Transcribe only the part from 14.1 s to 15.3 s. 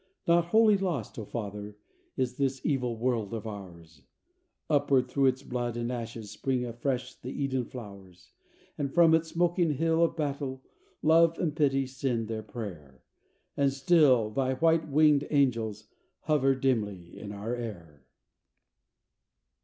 Thy white wing'd